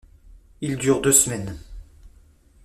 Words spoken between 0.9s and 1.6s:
deux semaines.